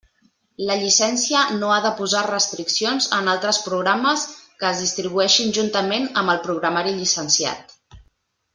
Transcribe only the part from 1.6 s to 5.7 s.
ha de posar restriccions en altres programes que es distribueixin